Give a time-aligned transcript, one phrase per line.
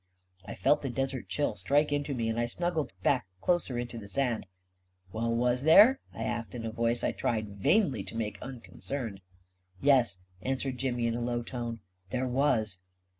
[0.47, 3.99] I felt the desert chill strike into me, and I snug gled back closer into
[3.99, 4.47] the sand.
[5.13, 9.21] "Well, was there?" I asked, in a voice I tried vainly to make unconcerned."
[9.79, 12.79] Yes," answered Jimmy, in a low tone," there was."